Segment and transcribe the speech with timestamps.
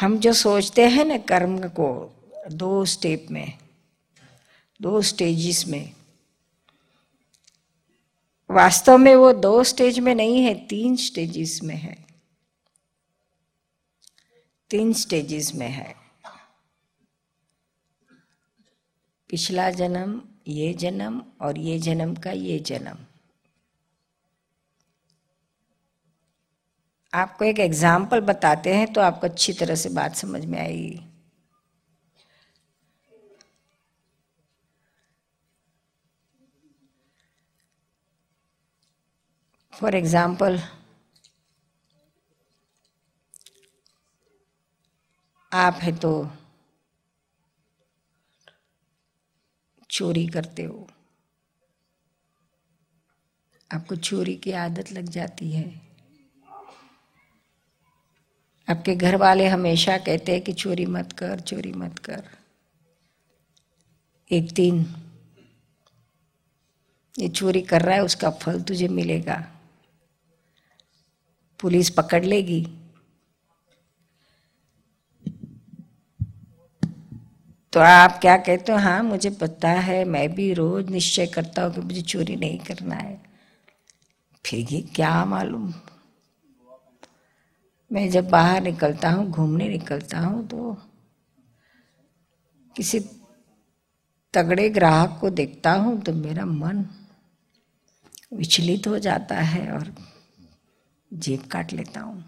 [0.00, 2.16] हम जो सोचते हैं ना कर्म को,
[2.52, 3.58] दो स्टेप में,
[4.82, 5.92] दो स्टेजेस में,
[8.50, 12.06] वास्तव में वो दो स्टेज में नहीं है, तीन स्टेजेस में है।
[14.70, 15.94] तीन स्टेजेस में है।
[19.28, 23.06] पिछला जन्म, ये जन्म और ये जन्म का ये जन्म।
[27.12, 31.00] आपको एक एग्ज़ाम्पल बताते हैं तो आपको अच्छी तरह से बात समझ में आएगी।
[39.72, 40.60] फॉर एग्ज़ाम्पल
[45.52, 46.12] आप है तो
[49.90, 50.86] चोरी करते हो।
[53.70, 55.89] आपको चोरी की आदत लग जाती है।
[58.70, 62.24] आपके घर वाले हमेशा कहते हैं कि चोरी मत कर, चोरी मत कर।
[64.30, 64.94] एक दिन,
[67.18, 69.46] ये चोरी कर रहा है, उसका फल तुझे मिलेगा।
[71.60, 72.66] पुलिस पकड़ लेगी।
[77.72, 78.78] तो आप क्या कहते हो?
[78.78, 82.94] हाँ मुझे पता है, मैं भी रोज निश्चय करता हूँ कि मुझे चोरी नहीं करना
[82.94, 83.22] है।
[84.46, 85.74] फिर ये क्या मालूम?
[87.90, 90.76] मैं जब बाहर निकलता हूँ, घूमने निकलता हूँ तो
[92.76, 93.00] किसी
[94.34, 96.84] तगड़े ग्राहक को देखता हूँ तो मेरा मन
[98.32, 99.92] विचलित हो जाता है और
[101.12, 102.24] जेब काट लेता हूँ।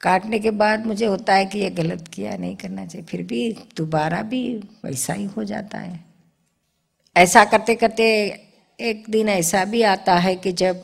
[0.00, 3.52] काटने के बाद मुझे होता है कि ये गलत किया, नहीं करना चाहिए। फिर भी
[3.76, 4.42] दोबारा भी
[4.84, 6.04] वैसा ही हो जाता है।
[7.16, 8.04] ऐसा करते करते
[8.78, 10.82] एक दिन ऐसा भी आता है कि जब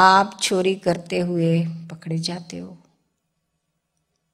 [0.00, 2.78] आप चोरी करते हुए पकड़े जाते हो।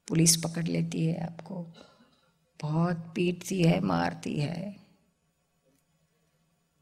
[0.07, 1.73] पुलिस पकड़ लेती है आपको।
[2.61, 4.75] बहुत पीटती है, मारती है।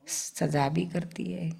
[0.08, 1.52] सजा भी करती है।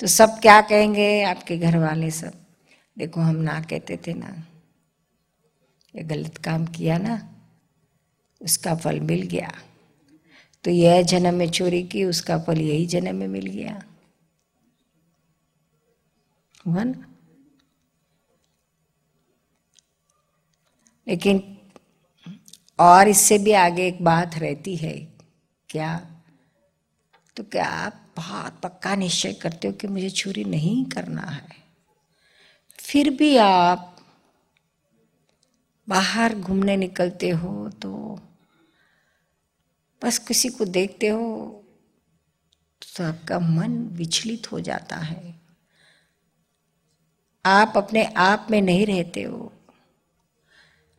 [0.00, 2.46] तो सब क्या कहेंगे आपके घर वाले सब?
[2.98, 4.46] देखो हम ना कहते थे ना।
[5.96, 7.44] ये गलत काम किया ना,
[8.42, 9.52] उसका फल मिल गया।
[10.64, 13.82] तो यह जन्म में चोरी की, उसका फल यही जन्म में मिल गया।
[16.64, 17.08] हुआ ना
[21.06, 21.42] लेकिन
[22.78, 24.92] और इससे भी आगे एक बात रहती है,
[25.68, 25.94] क्या?
[27.36, 31.46] तो क्या आप बहुत पक्का निश्चय करते हो कि मुझे चोरी नहीं करना है?
[32.78, 33.88] फिर भी आप
[35.88, 37.92] बाहर घूमने निकलते हो तो
[40.02, 41.26] बस किसी को देखते हो
[42.82, 45.41] तो आपका मन विचलित हो जाता है।
[47.44, 49.52] आप अपने आप में नहीं रहते हो।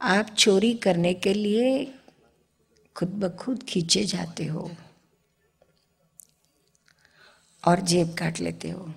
[0.01, 1.93] आप चोरी करने के लिए
[2.95, 4.71] खुद ब खुद खींचे जाते हो
[7.67, 8.93] और जेब काट लेते हो।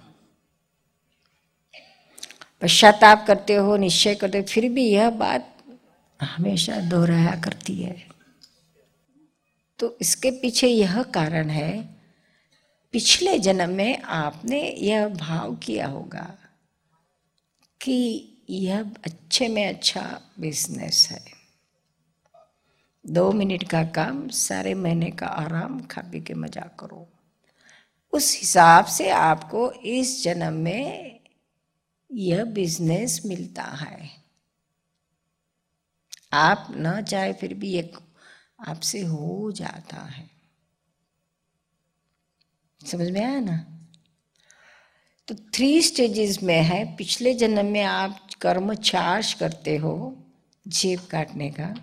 [2.62, 5.56] पश्चाताप करते हो, निश्चय करते हो, फिर भी यह बात
[6.22, 8.06] हमेशा दोहराया करती है।
[9.78, 11.82] तो इसके पीछे यह कारण है,
[12.92, 16.38] पिछले जन्म में आपने यह भाव किया होगा।
[17.86, 21.24] कि यह अच्छे में अच्छा बिज़नेस है।
[23.06, 27.08] दो मिनट का काम, सारे महीने का आराम खा पी के मज़ा करो।
[28.12, 31.20] उस हिसाब से आपको इस जन्म में
[32.12, 34.10] यह बिज़नेस मिलता है।
[36.32, 37.96] आप ना चाहे फिर भी एक
[38.68, 40.30] आपसे हो जाता है।
[42.86, 43.85] समझ में आया ना?
[45.28, 50.16] तो थ्री स्टेजेस में है। पिछले जन्म में आप कर्म चार्ज करते हो
[50.68, 51.74] जेब काटने का।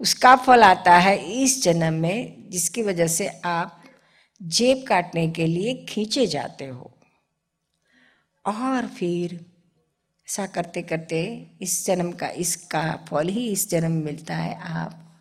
[0.00, 3.82] उसका फल आता है इस जन्म में, जिसकी वजह से आप
[4.42, 6.98] जेब काटने के लिए खींचे जाते हो।
[8.46, 9.34] और फिर
[10.28, 15.20] ऐसा करते करते इस जन्म का, इसका फल ही इस जन्म मिलता है। आप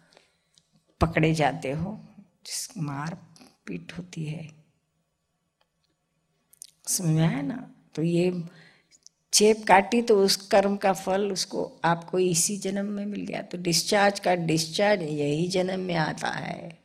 [1.02, 2.00] पकड़े जाते हो
[2.46, 3.18] जिस मार
[3.66, 4.61] पीट होती है।
[6.88, 7.56] समझ में आया ना
[7.96, 8.32] तो ये
[9.34, 13.58] चेप काटी तो उस कर्म का फल उसको आपको इसी जन्म में मिल गया। तो
[13.58, 16.80] डिस्चार्ज का डिस्चार्ज यही जन्म में आता है।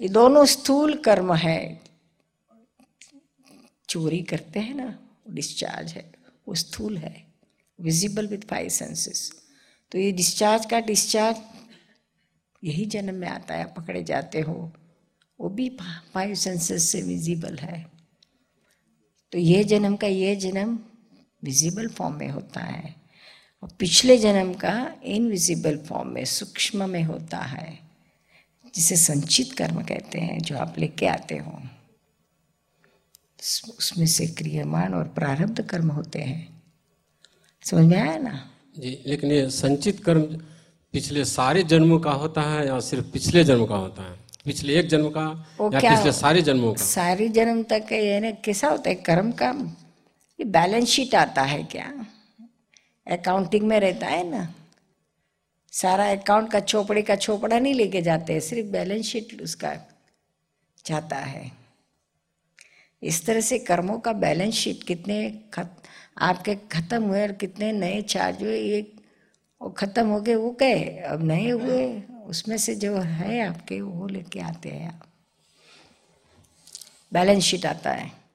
[0.00, 1.80] ये दोनों स्थूल कर्म है।
[3.88, 4.98] चोरी करते हैं ना
[5.30, 6.10] डिस्चार्ज है,
[6.46, 7.14] वो स्थूल है।
[7.78, 9.30] विजिबल विथ फाइव सेंसेस
[9.92, 11.36] तो ये डिस्चार्ज का डिस्चार्ज
[12.62, 14.72] यही जन्म में आता है पकड़े जाते हो।
[15.38, 15.68] वो भी
[16.14, 17.84] फाइव सेंसेस से विजिबल है।
[19.36, 20.78] तो ये जन्म का ये जन्म
[21.44, 22.94] विजिबल फॉर्म में होता है।
[23.62, 27.78] और पिछले जन्म का इनविजिबल फॉर्म में, सूक्ष्म में होता है,
[28.74, 31.62] जिसे संचित कर्म कहते हैं, जो आप लेके आते हो।
[33.78, 36.62] उसमें से क्रियमान और प्रारब्ध कर्म होते हैं।
[37.62, 38.50] समझ में आया ना?
[38.78, 40.22] जी, लेकिन ये संचित कर्म
[40.92, 44.25] पिछले सारे जन्मों का होता है या सिर्फ़ पिछले जन्म का होता है?
[44.46, 45.22] पिछले एक जन्म का
[45.60, 46.84] या पिछले सारे जन्मों का?
[46.84, 49.50] सारे जन्म तक यानी कैसा होता है कर्म का
[50.38, 51.86] ये बैलेंस शीट आता है क्या?
[53.06, 54.54] अकाउंटिंग में रहता है ना?
[55.72, 59.74] सारा अकाउंट का चोपड़े का चोपड़ा नहीं लेके जाते सिर्फ़ बैलेंस शीट उसका
[60.86, 61.50] जाता है।
[63.02, 65.18] इस तरह से कर्मों का बैलेंस शीट कितने
[65.54, 65.76] खत,
[66.18, 68.82] आपके खत्म हुए और कितने नए चार्ज हुए ये
[69.76, 71.86] खत्म हो गए वो गए अब नए हुए
[72.26, 75.06] उसमें से जो है आपके वो लेके आते हैं आप।
[77.12, 78.25] बैलेंस शीट आता है।